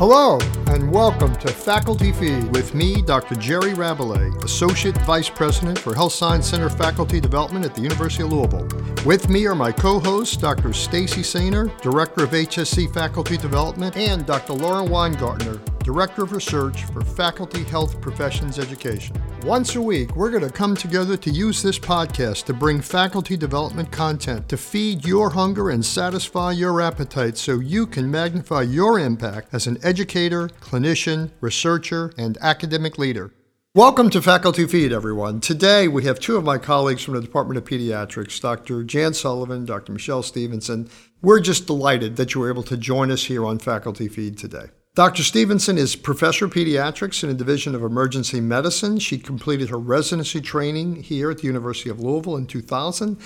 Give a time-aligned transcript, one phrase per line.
[0.00, 0.38] Hello,
[0.68, 3.34] and welcome to Faculty Feed with me, Dr.
[3.34, 8.32] Jerry Rabalais, Associate Vice President for Health Science Center Faculty Development at the University of
[8.32, 8.66] Louisville.
[9.04, 10.72] With me are my co-hosts, Dr.
[10.72, 14.54] Stacy Sainer, Director of HSC Faculty Development, and Dr.
[14.54, 15.60] Lauren Weingartner,
[15.92, 19.20] Director of Research for Faculty Health Professions Education.
[19.42, 23.36] Once a week, we're going to come together to use this podcast to bring faculty
[23.36, 29.00] development content to feed your hunger and satisfy your appetite so you can magnify your
[29.00, 33.32] impact as an educator, clinician, researcher, and academic leader.
[33.74, 35.40] Welcome to Faculty Feed, everyone.
[35.40, 38.84] Today we have two of my colleagues from the Department of Pediatrics, Dr.
[38.84, 39.90] Jan Sullivan, Dr.
[39.90, 40.88] Michelle Stevenson.
[41.20, 44.66] We're just delighted that you were able to join us here on Faculty Feed today.
[44.96, 45.22] Dr.
[45.22, 48.98] Stevenson is professor of pediatrics in the Division of Emergency Medicine.
[48.98, 53.16] She completed her residency training here at the University of Louisville in 2000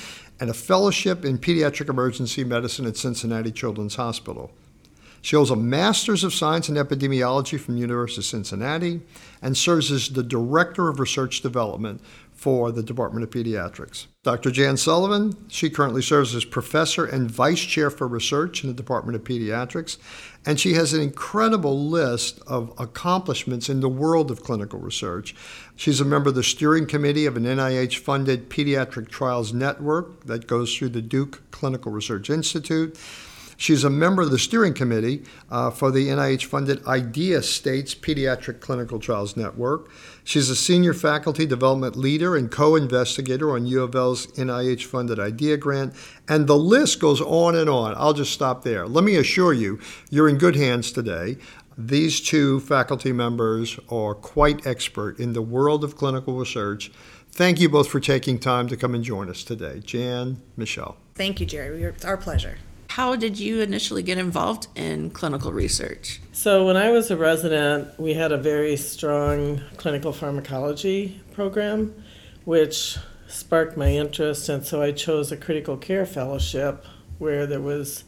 [0.41, 4.53] and a fellowship in pediatric emergency medicine at Cincinnati Children's Hospital.
[5.23, 9.01] She holds a Master's of Science in Epidemiology from the University of Cincinnati
[9.41, 11.99] and serves as the Director of Research Development
[12.45, 14.05] for the Department of Pediatrics.
[14.23, 14.51] Dr.
[14.51, 19.17] Jan Sullivan, she currently serves as Professor and Vice Chair for Research in the Department
[19.17, 19.97] of Pediatrics,
[20.45, 25.35] and she has an incredible list of accomplishments in the world of clinical research.
[25.75, 30.47] She's a member of the steering committee of an NIH funded pediatric trials network that
[30.47, 32.99] goes through the Duke Clinical Research Institute.
[33.57, 38.61] She's a member of the steering committee uh, for the NIH funded IDEA States Pediatric
[38.61, 39.91] Clinical Trials Network.
[40.25, 45.21] She's a senior faculty development leader and co investigator on U of L's NIH funded
[45.21, 45.95] IDEA grant.
[46.29, 47.95] And the list goes on and on.
[47.97, 48.87] I'll just stop there.
[48.87, 49.79] Let me assure you,
[50.11, 51.37] you're in good hands today.
[51.77, 56.93] These two faculty members are quite expert in the world of clinical research.
[57.33, 59.81] Thank you both for taking time to come and join us today.
[59.81, 60.97] Jan, Michelle.
[61.17, 61.83] Thank you, Jerry.
[61.83, 62.59] It's our pleasure.
[62.95, 66.21] How did you initially get involved in clinical research?
[66.31, 71.93] So, when I was a resident, we had a very strong clinical pharmacology program,
[72.45, 72.97] which
[73.27, 76.87] sparked my interest, and so I chose a critical care fellowship
[77.19, 78.05] where there was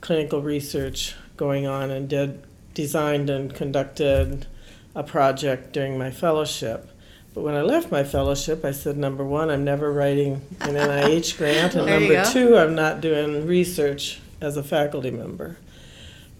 [0.00, 2.40] clinical research going on and did
[2.72, 4.46] designed and conducted
[4.94, 6.88] a project during my fellowship.
[7.32, 11.36] But when I left my fellowship, I said, number one, I'm never writing an NIH
[11.38, 15.56] grant, and There number two, I'm not doing research as a faculty member.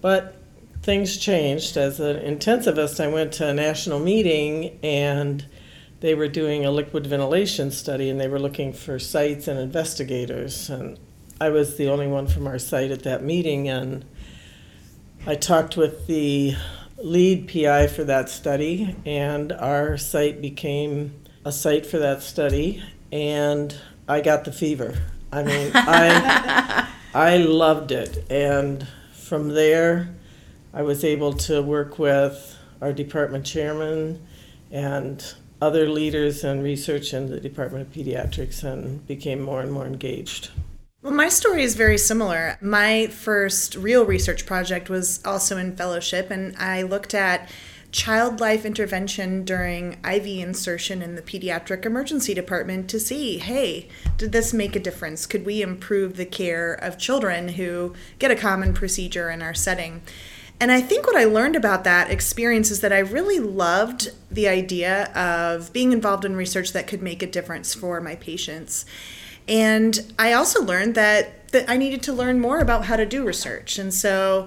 [0.01, 0.37] But
[0.83, 1.77] things changed.
[1.77, 5.45] As an intensivist, I went to a national meeting and
[6.01, 10.71] they were doing a liquid ventilation study and they were looking for sites and investigators.
[10.71, 10.99] And
[11.41, 13.69] I was the only one from our site at that meeting.
[13.69, 14.05] And
[15.27, 16.57] I talked with the
[17.03, 22.83] lead PI for that study, and our site became a site for that study.
[23.13, 23.75] And
[24.09, 24.99] I got the fever.
[25.33, 26.87] I mean, I.
[27.15, 28.25] I loved it.
[28.31, 30.15] And from there,
[30.73, 34.25] I was able to work with our department chairman
[34.71, 39.87] and other leaders in research in the Department of Pediatrics and became more and more
[39.87, 40.51] engaged.
[41.03, 42.59] Well, my story is very similar.
[42.61, 47.49] My first real research project was also in fellowship, and I looked at
[47.91, 54.33] child life intervention during IV insertion in the pediatric emergency department to see hey, did
[54.33, 55.25] this make a difference?
[55.25, 60.03] Could we improve the care of children who get a common procedure in our setting?
[60.61, 64.49] And I think what I learned about that experience is that I really loved the
[64.49, 68.85] idea of being involved in research that could make a difference for my patients.
[69.51, 73.25] And I also learned that, that I needed to learn more about how to do
[73.25, 73.79] research.
[73.79, 74.47] And so,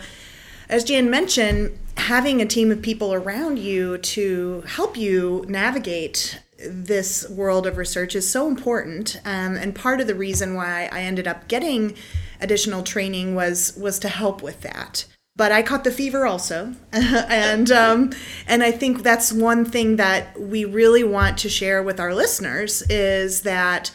[0.69, 7.29] as Jan mentioned, having a team of people around you to help you navigate this
[7.29, 9.19] world of research is so important.
[9.25, 11.95] Um, and part of the reason why I ended up getting
[12.39, 15.05] additional training was was to help with that
[15.35, 18.11] but I caught the fever also, and um,
[18.47, 22.83] and I think that's one thing that we really want to share with our listeners
[22.83, 23.91] is that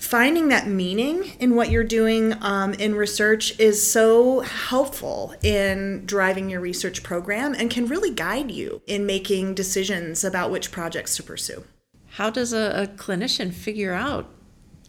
[0.00, 6.48] finding that meaning in what you're doing um, in research is so helpful in driving
[6.48, 11.22] your research program and can really guide you in making decisions about which projects to
[11.22, 11.64] pursue.
[12.12, 14.26] How does a, a clinician figure out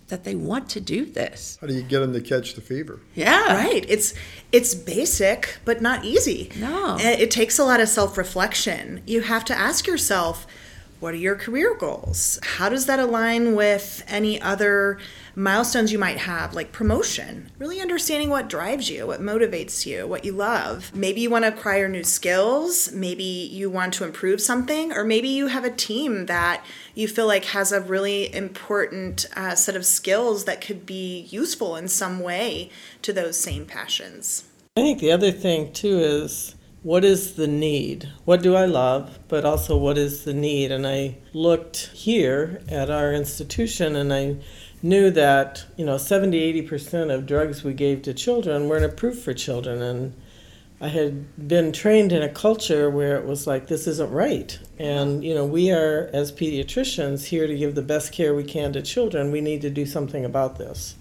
[0.07, 1.57] that they want to do this?
[1.59, 3.01] How do you get them to catch the fever?
[3.13, 3.53] Yeah.
[3.53, 3.86] Right.
[3.88, 4.13] It's
[4.51, 6.51] it's basic but not easy.
[6.57, 6.97] No.
[7.00, 9.03] It, it takes a lot of self-reflection.
[9.06, 10.47] You have to ask yourself,
[11.01, 12.39] what are your career goals?
[12.44, 15.00] How does that align with any other
[15.36, 17.51] milestones you might have, like promotion?
[17.57, 20.92] Really understanding what drives you, what motivates you, what you love.
[20.95, 25.27] Maybe you want to acquire new skills, maybe you want to improve something, or maybe
[25.27, 26.63] you have a team that
[26.94, 31.75] you feel like has a really important uh, set of skills that could be useful
[31.75, 32.69] in some way
[33.01, 34.44] to those same passions.
[34.77, 38.10] I think the other thing too is what is the need?
[38.25, 39.19] What do I love?
[39.28, 40.72] But also, what is the need?
[40.72, 44.38] And I looked here at our institution and I
[44.81, 49.33] knew that, you know, 70, 80% of drugs we gave to children weren't approved for
[49.33, 49.80] children.
[49.81, 50.16] And
[50.80, 54.57] I had been trained in a culture where it was like, this isn't right.
[54.80, 58.74] And, you know, we are, as pediatricians, here to give the best care we can
[58.74, 59.31] to children.
[59.31, 60.95] We need to do something about this.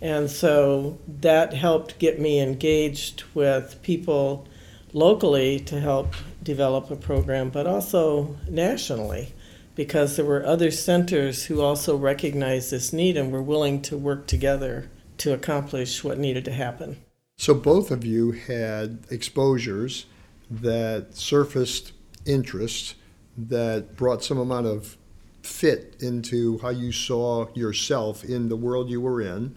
[0.00, 4.48] And so that helped get me engaged with people
[4.92, 9.32] locally to help develop a program, but also nationally,
[9.74, 14.26] because there were other centers who also recognized this need and were willing to work
[14.26, 16.96] together to accomplish what needed to happen.
[17.38, 20.06] So both of you had exposures
[20.50, 21.92] that surfaced
[22.26, 22.94] interests
[23.36, 24.96] that brought some amount of
[25.42, 29.54] fit into how you saw yourself in the world you were in,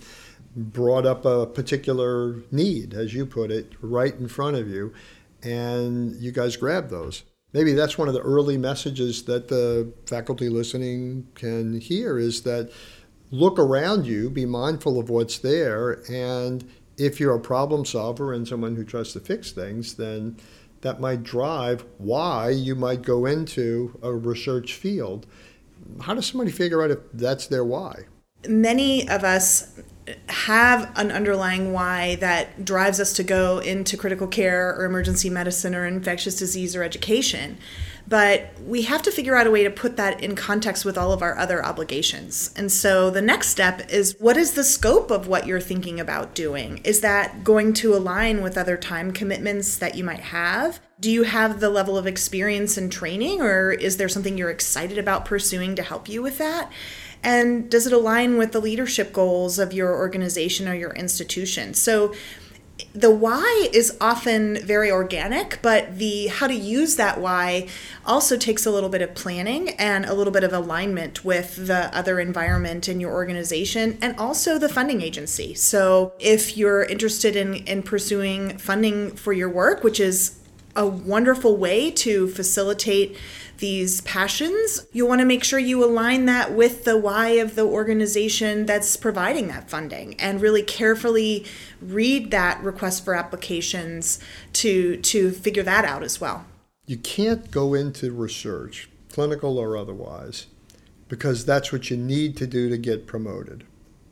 [0.55, 4.93] brought up a particular need, as you put it, right in front of you,
[5.45, 7.23] and you guys grab those.
[7.53, 12.71] Maybe that's one of the early messages that the faculty listening can hear is that
[13.31, 18.47] look around you, be mindful of what's there, and if you're a problem solver and
[18.47, 20.37] someone who tries to fix things, then
[20.81, 25.25] that might drive why you might go into a research field.
[26.01, 28.03] How does somebody figure out if that's their why?
[28.47, 29.79] Many of us
[30.29, 35.73] have an underlying why that drives us to go into critical care or emergency medicine
[35.73, 37.57] or infectious disease or education.
[38.07, 41.11] But we have to figure out a way to put that in context with all
[41.11, 42.53] of our other obligations.
[42.55, 46.35] And so the next step is what is the scope of what you're thinking about
[46.35, 46.81] doing?
[46.83, 50.79] Is that going to align with other time commitments that you might have?
[50.99, 54.97] Do you have the level of experience and training, or is there something you're excited
[54.97, 56.71] about pursuing to help you with that?
[57.25, 61.73] And does it align with the leadership goals of your organization or your institution?
[61.73, 62.13] So
[62.93, 67.67] the why is often very organic, but the how to use that why
[68.05, 71.95] also takes a little bit of planning and a little bit of alignment with the
[71.97, 75.53] other environment in your organization and also the funding agency.
[75.55, 80.39] So if you're interested in, in pursuing funding for your work, which is
[80.75, 83.17] a wonderful way to facilitate
[83.57, 87.63] these passions, you want to make sure you align that with the why of the
[87.63, 91.45] organization that's providing that funding and really carefully
[91.81, 94.19] read that request for applications
[94.53, 96.45] to to figure that out as well.
[96.85, 100.47] You can't go into research, clinical or otherwise,
[101.07, 103.63] because that's what you need to do to get promoted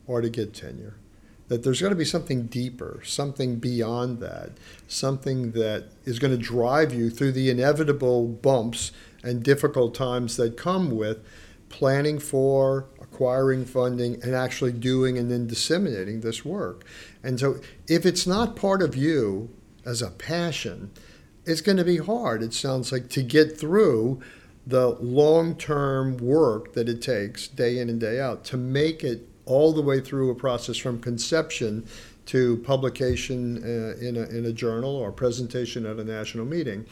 [0.08, 0.96] or to get tenure
[1.54, 4.52] that there's going to be something deeper, something beyond that,
[4.88, 8.92] something that is going to drive you through the inevitable bumps
[9.24, 11.26] and difficult times that come with
[11.70, 16.86] planning for, acquiring funding, and actually doing and then disseminating this work.
[17.24, 19.50] And so, if it's not part of you
[19.86, 20.92] as a passion,
[21.46, 24.22] it's going to be hard, it sounds like, to get through
[24.66, 29.28] the long term work that it takes day in and day out to make it
[29.46, 31.86] all the way through a process from conception
[32.26, 36.86] to publication uh, in, a, in a journal or presentation at a national meeting.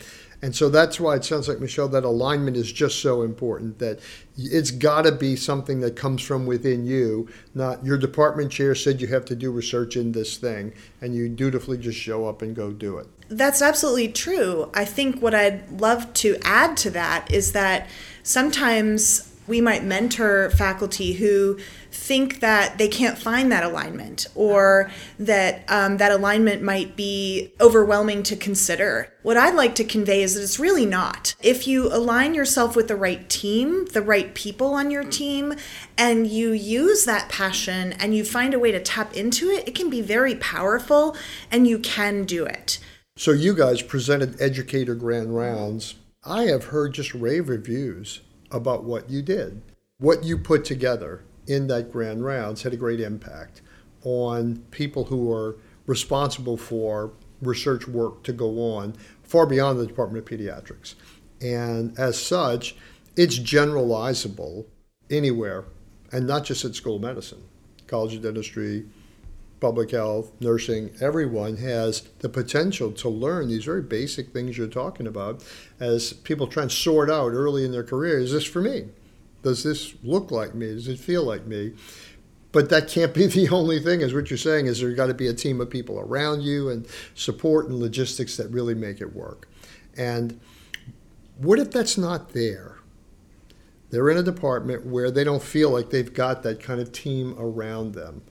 [0.44, 4.00] And so that's why it sounds like, Michelle, that alignment is just so important that
[4.36, 9.00] it's got to be something that comes from within you, not your department chair said
[9.00, 12.56] you have to do research in this thing, and you dutifully just show up and
[12.56, 13.08] go do it.
[13.30, 14.72] That's absolutely true.
[14.74, 17.88] I think what I'd love to add to that is that
[18.24, 21.58] sometimes we might mentor faculty who
[21.92, 28.24] think that they can't find that alignment or that um, that alignment might be overwhelming
[28.24, 29.12] to consider.
[29.24, 31.36] What I'd like to convey is that it's really not.
[31.42, 35.54] If you align yourself with the right team, the right people on your team,
[35.98, 39.76] and you use that passion and you find a way to tap into it, it
[39.76, 41.16] can be very powerful
[41.52, 42.80] and you can do it.
[43.18, 45.96] So, you guys presented Educator Grand Rounds.
[46.24, 48.22] I have heard just rave reviews
[48.52, 49.62] about what you did.
[49.98, 53.62] What you put together in that grand rounds had a great impact
[54.04, 58.94] on people who are responsible for research work to go on
[59.24, 60.96] far beyond the Department of Pediatrics.
[61.42, 62.76] And as such,
[63.16, 64.66] it's generalizable
[65.10, 65.66] anywhere,
[66.12, 67.44] and not just at school of medicine.
[67.88, 68.86] College of Dentistry,
[69.62, 75.08] public health, nursing, everyone has the potential to learn these very basic things you're talking
[75.08, 75.46] about
[75.80, 78.88] as people try and sort out early in their career is this for me?
[79.44, 80.74] Does this look like me?
[80.74, 81.74] Does it feel like me?
[82.52, 85.14] But that can't be the only thing, is what you're saying, is there's got to
[85.14, 89.16] be a team of people around you and support and logistics that really make it
[89.16, 89.48] work.
[89.96, 90.40] And
[91.38, 92.80] what if that's not there?
[93.92, 97.36] They're in a department where they don't feel like they've got that kind of team
[97.38, 98.24] around them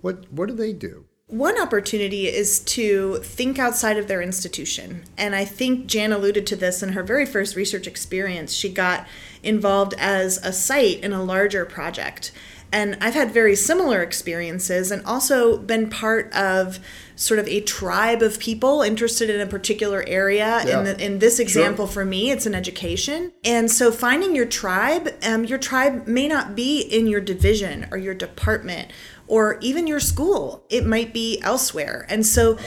[0.00, 1.06] what what do they do?
[1.30, 5.04] One opportunity is to think outside of their institution.
[5.16, 8.52] And I think Jan alluded to this in her very first research experience.
[8.52, 9.06] She got
[9.44, 12.32] involved as a site in a larger project.
[12.72, 16.78] And I've had very similar experiences and also been part of
[17.16, 20.62] sort of a tribe of people interested in a particular area.
[20.64, 20.78] Yeah.
[20.78, 23.32] In, the, in this example, for me, it's an education.
[23.44, 27.98] And so finding your tribe, um, your tribe may not be in your division or
[27.98, 28.90] your department
[29.30, 30.64] or even your school.
[30.68, 32.04] It might be elsewhere.
[32.08, 32.58] And so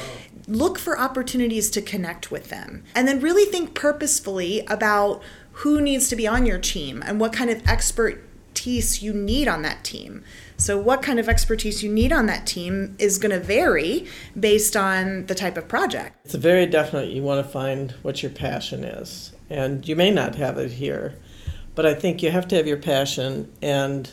[0.48, 2.84] look for opportunities to connect with them.
[2.96, 5.22] And then really think purposefully about
[5.58, 9.62] who needs to be on your team and what kind of expertise you need on
[9.64, 10.24] that team.
[10.56, 14.08] So, what kind of expertise you need on that team is going to vary
[14.40, 16.16] based on the type of project.
[16.24, 19.34] It's very definite you want to find what your passion is.
[19.50, 21.16] And you may not have it here,
[21.76, 24.10] but I think you have to have your passion and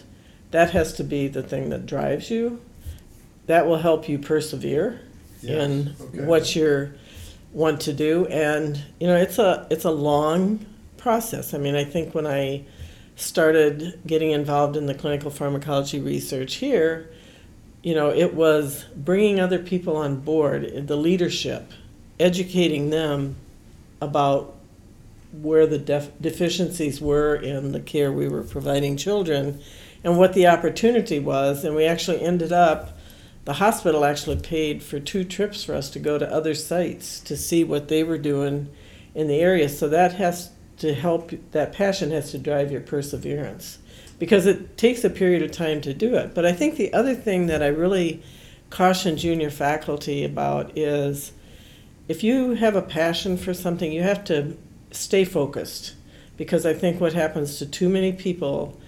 [0.51, 2.61] that has to be the thing that drives you.
[3.47, 5.01] That will help you persevere
[5.43, 6.25] Yes, in okay.
[6.25, 6.93] what you
[7.53, 8.27] want to do.
[8.27, 10.65] And you know, it's a it's a long
[10.97, 11.55] process.
[11.55, 12.65] I mean, I think when I
[13.17, 17.11] started getting involved in the clinical pharmacology research here,
[17.83, 21.73] you know, it was bringing other people on board, the leadership,
[22.19, 23.37] educating them
[24.01, 24.55] about
[25.33, 29.61] where the def- deficiencies were in the care we were providing children
[30.03, 31.65] and what the opportunity was.
[31.65, 32.99] And we actually ended up,
[33.45, 37.37] the hospital actually paid for two trips for us to go to other sites to
[37.37, 38.69] see what they were doing
[39.15, 39.69] in the area.
[39.69, 43.79] So that has to help, that passion has to drive your perseverance
[44.19, 46.35] because it takes a period of time to do it.
[46.35, 48.23] But I think the other thing that I really
[48.71, 51.33] caution junior faculty about is
[52.09, 54.57] if you have a passion for something, you have to
[54.91, 55.95] stay focused
[56.37, 58.80] because I think what happens to too many people,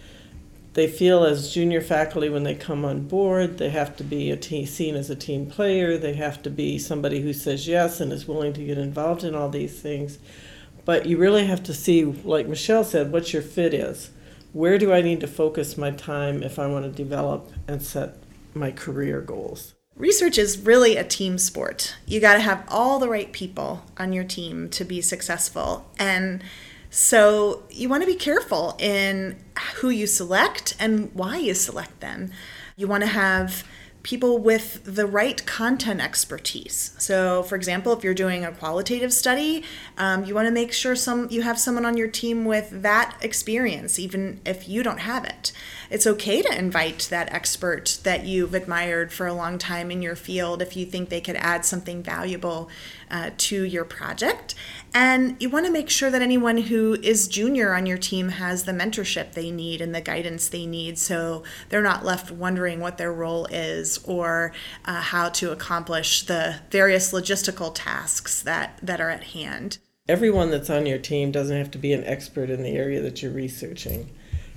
[0.74, 4.36] they feel as junior faculty when they come on board, they have to be a
[4.36, 8.12] team, seen as a team player, they have to be somebody who says yes and
[8.12, 10.18] is willing to get involved in all these things.
[10.84, 14.10] But you really have to see, like Michelle said, what your fit is.
[14.52, 18.16] Where do I need to focus my time if I want to develop and set
[18.54, 19.74] my career goals?
[19.96, 21.96] Research is really a team sport.
[22.06, 25.90] You got to have all the right people on your team to be successful.
[25.98, 26.42] And
[26.94, 29.36] so you want to be careful in
[29.76, 32.30] who you select and why you select them.
[32.76, 33.64] You want to have
[34.02, 36.94] people with the right content expertise.
[36.98, 39.64] So, for example, if you're doing a qualitative study,
[39.96, 43.16] um, you want to make sure some you have someone on your team with that
[43.22, 45.52] experience, even if you don't have it.
[45.92, 50.16] It's okay to invite that expert that you've admired for a long time in your
[50.16, 52.70] field if you think they could add something valuable
[53.10, 54.54] uh, to your project.
[54.94, 58.64] And you want to make sure that anyone who is junior on your team has
[58.64, 62.96] the mentorship they need and the guidance they need so they're not left wondering what
[62.96, 64.54] their role is or
[64.86, 69.76] uh, how to accomplish the various logistical tasks that, that are at hand.
[70.08, 73.22] Everyone that's on your team doesn't have to be an expert in the area that
[73.22, 74.10] you're researching.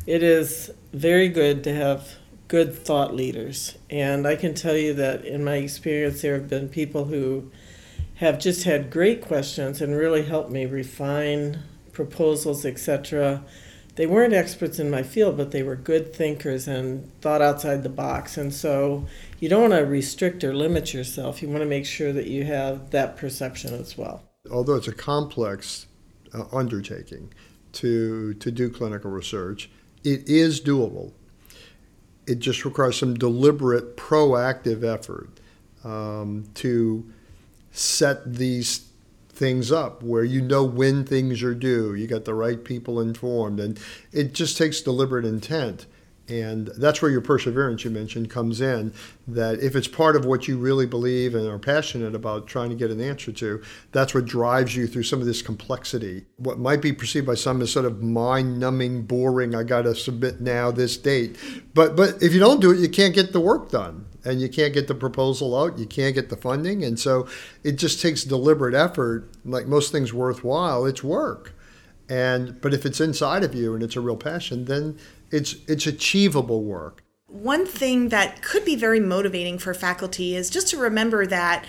[0.06, 3.76] It is very good to have good thought leaders.
[3.90, 7.52] And I can tell you that in my experience, there have been people who
[8.16, 13.44] have just had great questions and really helped me refine proposals, etc.
[13.96, 17.90] They weren't experts in my field, but they were good thinkers and thought outside the
[17.90, 18.38] box.
[18.38, 19.08] And so
[19.40, 21.42] you don't want to restrict or limit yourself.
[21.42, 24.22] You want to make sure that you have that perception as well.
[24.52, 25.88] Although it's a complex
[26.32, 27.34] uh, undertaking
[27.74, 29.70] to, to do clinical research,
[30.06, 31.12] it is doable.
[32.28, 35.30] It just requires some deliberate, proactive effort
[35.84, 37.12] um, to
[37.72, 38.88] set these
[39.30, 41.94] things up where you know when things are due.
[41.94, 43.80] You got the right people informed, and
[44.12, 45.86] it just takes deliberate intent.
[46.28, 48.94] And that's where your perseverance you mentioned comes in.
[49.28, 52.76] That if it's part of what you really believe and are passionate about trying to
[52.76, 56.26] get an answer to, that's what drives you through some of this complexity.
[56.38, 59.94] What might be perceived by some as sort of mind numbing, boring, I got to
[59.94, 61.38] submit now this date.
[61.74, 64.50] But, but if you don't do it, you can't get the work done and you
[64.50, 66.84] can't get the proposal out, you can't get the funding.
[66.84, 67.28] And so
[67.64, 69.30] it just takes deliberate effort.
[69.46, 71.54] Like most things worthwhile, it's work.
[72.10, 74.98] And but if it's inside of you and it's a real passion, then
[75.32, 77.04] it's it's achievable work.
[77.28, 81.66] One thing that could be very motivating for faculty is just to remember that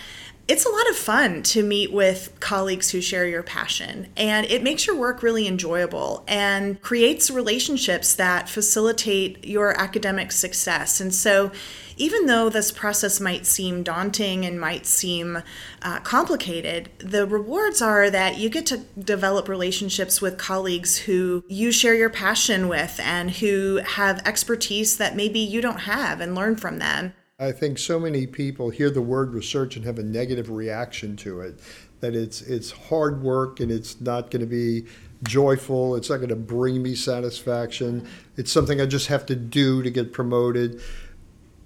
[0.49, 4.63] it's a lot of fun to meet with colleagues who share your passion and it
[4.63, 11.51] makes your work really enjoyable and creates relationships that facilitate your academic success and so
[11.97, 15.43] even though this process might seem daunting and might seem
[15.83, 21.73] uh, complicated, the rewards are that you get to develop relationships with colleagues who you
[21.73, 26.57] share your passion with and who have expertise that maybe you don't have and learn
[26.57, 27.15] from them.
[27.39, 31.41] I think so many people hear the word research and have a negative reaction to
[31.41, 31.61] it.
[32.01, 34.87] That it's it's hard work and it's not going to be
[35.23, 35.97] joyful.
[35.97, 38.07] It's not going to bring me satisfaction.
[38.37, 40.81] It's something I just have to do to get promoted.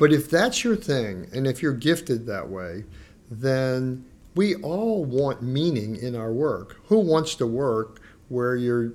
[0.00, 2.84] But if that's your thing, and if you're gifted that way,
[3.30, 6.78] then we all want meaning in our work.
[6.86, 8.94] Who wants to work where you're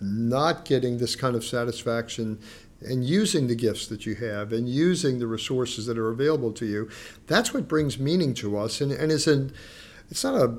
[0.00, 2.38] not getting this kind of satisfaction
[2.80, 6.64] and using the gifts that you have and using the resources that are available to
[6.64, 6.88] you?
[7.26, 9.52] That's what brings meaning to us and, and is an
[10.10, 10.58] it's not a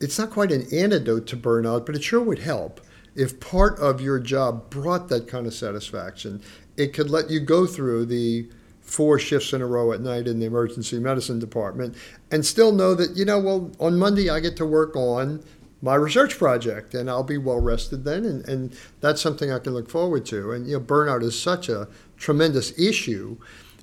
[0.00, 2.80] it's not quite an antidote to burnout, but it sure would help
[3.14, 6.40] if part of your job brought that kind of satisfaction.
[6.78, 8.48] It could let you go through the
[8.80, 11.94] four shifts in a row at night in the emergency medicine department
[12.30, 15.44] and still know that, you know, well, on Monday I get to work on
[15.82, 18.24] my research project and I'll be well rested then.
[18.24, 20.52] And, and that's something I can look forward to.
[20.52, 23.36] And, you know, burnout is such a tremendous issue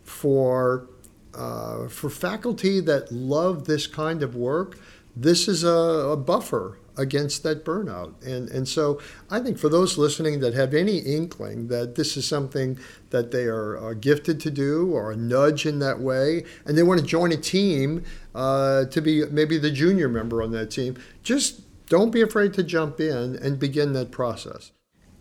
[0.04, 0.88] for,
[1.34, 4.80] uh, for faculty that love this kind of work.
[5.16, 8.14] This is a, a buffer against that burnout.
[8.26, 12.28] And, and so I think for those listening that have any inkling that this is
[12.28, 12.78] something
[13.10, 16.84] that they are uh, gifted to do or a nudge in that way, and they
[16.84, 20.98] want to join a team uh, to be maybe the junior member on that team,
[21.24, 24.72] just don't be afraid to jump in and begin that process.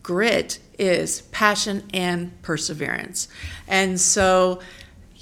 [0.02, 3.28] Grit is passion and perseverance.
[3.66, 4.60] And so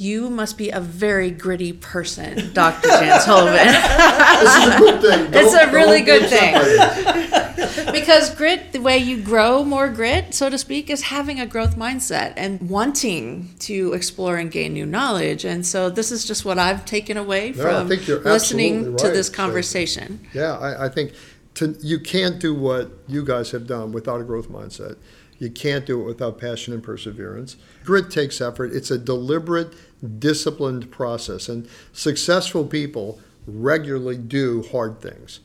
[0.03, 2.89] you must be a very gritty person, Dr.
[2.89, 3.67] Jan Sullivan.
[4.41, 5.27] this is a good thing.
[5.33, 7.93] it's Don't- a really good thing.
[7.93, 11.77] because grit, the way you grow more grit, so to speak, is having a growth
[11.77, 15.45] mindset and wanting to explore and gain new knowledge.
[15.45, 20.27] And so this is just what I've taken away from listening absolutely to this conversation.
[20.35, 21.13] Yeah, I, I think
[21.55, 24.97] to, you can't do what you guys have done without a growth mindset.
[25.39, 27.57] You can't do it without passion and perseverance.
[27.85, 28.73] Grit takes effort.
[28.73, 29.75] It's a deliberate,
[30.19, 31.49] disciplined process.
[31.49, 35.41] And successful people regularly do hard things.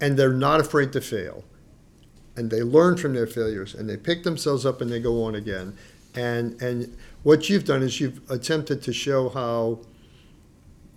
[0.00, 1.44] And they're not afraid to fail.
[2.36, 5.34] And they learn from their failures and they pick themselves up and they go on
[5.34, 5.76] again.
[6.14, 9.80] And, and what you've done is you've attempted to show how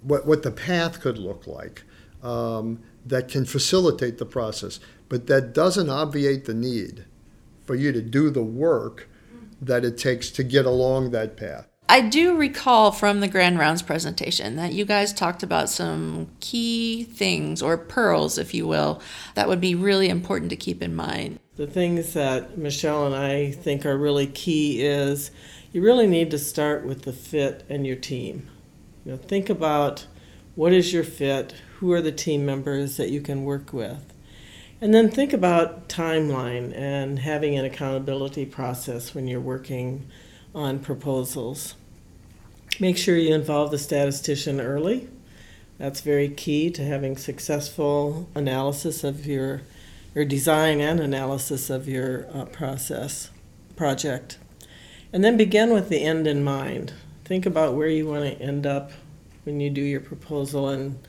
[0.02, 1.84] what, what the path could look like
[2.22, 7.06] um, that can facilitate the process, but that doesn't obviate the need
[7.65, 9.10] for you to do the work
[9.62, 11.67] that it takes to get along that path.
[11.89, 17.04] I do recall from the Grand Rounds presentation that you guys talked about some key
[17.04, 19.02] things or pearls, if you will,
[19.36, 21.39] that would be really important to keep in mind.
[21.56, 25.30] The things that Michelle and I think are really key is
[25.72, 28.50] you really need to start with the fit and your team.
[29.06, 30.08] You know, think about
[30.56, 34.13] what is your fit, who are the team members that you can work with.
[34.80, 40.08] And then think about timeline and having an accountability process when you're working
[40.54, 41.76] on proposals.
[42.80, 45.08] Make sure you involve the statistician early.
[45.78, 49.62] That's very key to having successful analysis of your
[50.16, 53.32] or design and analysis of your uh, process
[53.76, 54.38] project.
[55.12, 56.94] And then begin with the end in mind.
[57.26, 58.92] Think about where you want to end up
[59.44, 61.00] when you do your proposal and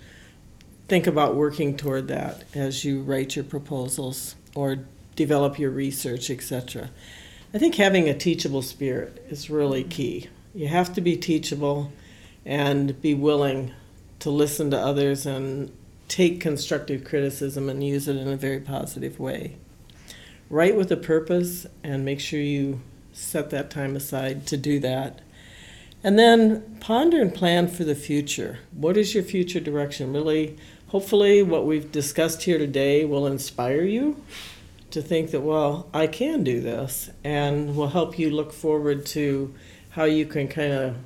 [0.88, 4.80] think about working toward that as you write your proposals or
[5.16, 6.90] develop your research, etc.
[7.54, 9.90] I think having a teachable spirit is really mm-hmm.
[9.90, 10.28] key.
[10.54, 11.92] You have to be teachable
[12.44, 13.72] and be willing
[14.18, 15.72] to listen to others and
[16.08, 19.54] take constructive criticism and use it in a very positive way.
[20.50, 22.80] Write with a purpose and make sure you
[23.12, 25.20] set that time aside to do that.
[26.02, 28.58] And then ponder and plan for the future.
[28.72, 30.12] What is your future direction?
[30.12, 30.56] Really,
[30.88, 34.20] hopefully, what we've discussed here today will inspire you
[34.94, 39.52] to think that, well, I can do this, and will help you look forward to
[39.90, 40.96] how you can kind of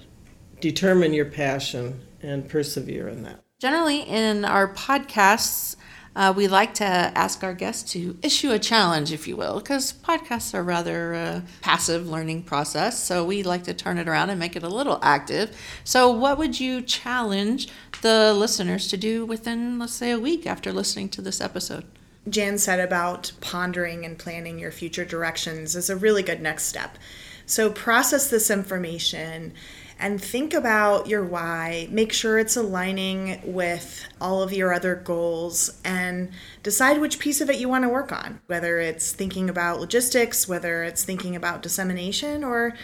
[0.61, 3.42] determine your passion and persevere in that.
[3.59, 5.74] Generally, in our podcasts,
[6.14, 9.94] uh, we like to ask our guests to issue a challenge, if you will, because
[9.94, 13.03] podcasts are rather uh, passive learning process.
[13.03, 15.57] So we like to turn it around and make it a little active.
[15.85, 17.68] So, what would you challenge
[18.03, 21.85] the listeners to do within, let's say, a week after listening to this episode?
[22.28, 26.98] Jan said about pondering and planning your future directions is a really good next step.
[27.46, 29.54] So process this information
[29.98, 31.88] and think about your why.
[31.90, 36.31] Make sure it's aligning with all of your other goals and
[36.62, 40.46] decide which piece of it you want to work on, whether it's thinking about logistics,
[40.46, 42.74] whether it's thinking about dissemination, or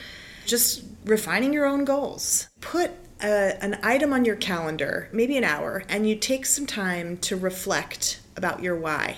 [0.47, 2.49] just refining your own goals.
[2.61, 2.90] Put
[3.23, 7.37] a, an item on your calendar, maybe an hour, and you take some time to
[7.37, 9.16] reflect about your why.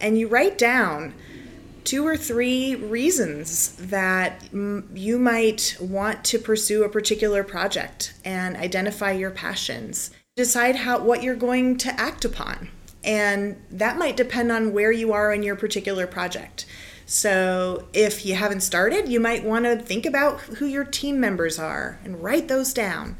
[0.00, 1.14] And you write down
[1.84, 8.56] two or three reasons that m- you might want to pursue a particular project and
[8.56, 10.10] identify your passions.
[10.36, 12.68] Decide how what you're going to act upon.
[13.02, 16.66] And that might depend on where you are in your particular project.
[17.06, 21.58] So, if you haven't started, you might want to think about who your team members
[21.58, 23.16] are and write those down.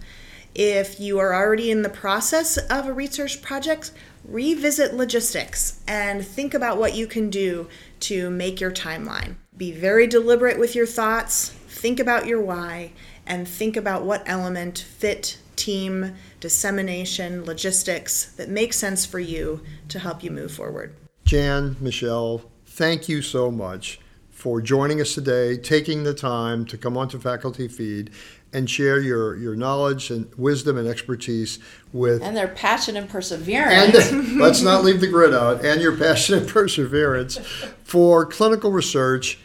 [0.54, 3.92] If you are already in the process of a research project,
[4.28, 7.66] revisit logistics and think about what you can do
[8.00, 9.34] to make your timeline.
[9.56, 12.92] Be very deliberate with your thoughts, think about your why,
[13.26, 19.98] and think about what element, fit, team, dissemination, logistics that makes sense for you to
[19.98, 20.94] help you move forward.
[21.24, 23.98] Jan, Michelle, thank you so much
[24.30, 28.10] for joining us today, taking the time to come onto Faculty Feed
[28.52, 31.58] and share your, your knowledge and wisdom and expertise
[31.92, 34.10] with and their passion and perseverance.
[34.10, 37.38] and let's not leave the grid out and your passion and perseverance
[37.84, 39.38] for clinical research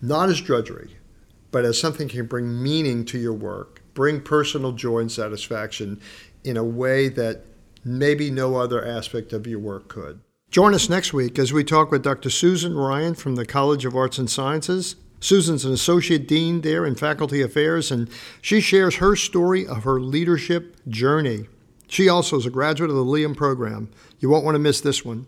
[0.00, 0.96] not as drudgery
[1.50, 6.00] but as something can bring meaning to your work bring personal joy and satisfaction
[6.44, 7.42] in a way that
[7.84, 11.90] maybe no other aspect of your work could join us next week as we talk
[11.90, 16.60] with dr susan ryan from the college of arts and sciences Susan's an associate dean
[16.60, 18.10] there in faculty affairs, and
[18.42, 21.46] she shares her story of her leadership journey.
[21.88, 23.90] She also is a graduate of the Liam program.
[24.18, 25.26] You won't want to miss this one.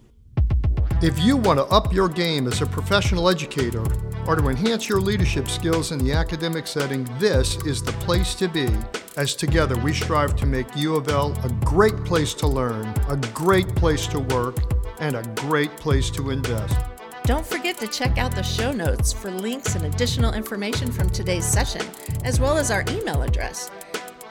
[1.03, 3.85] If you want to up your game as a professional educator
[4.27, 8.49] or to enhance your leadership skills in the academic setting, this is the place to
[8.49, 8.69] be.
[9.17, 13.17] As together we strive to make U of L a great place to learn, a
[13.35, 14.57] great place to work,
[14.99, 16.96] and a great place to invest.
[17.27, 21.45] Don't forget to check out the show notes for links and additional information from today's
[21.45, 21.83] session,
[22.23, 23.69] as well as our email address.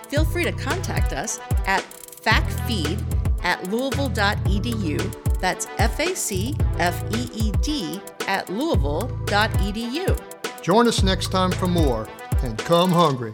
[0.07, 2.97] Feel free to contact us at facfeed
[3.43, 5.41] at louisville.edu.
[5.41, 10.61] That's F A C F E E D at louisville.edu.
[10.61, 12.07] Join us next time for more,
[12.43, 13.33] and come hungry.